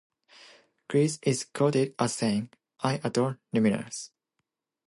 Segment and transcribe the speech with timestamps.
[0.89, 4.09] Cleese is quoted as saying, I adore lemurs.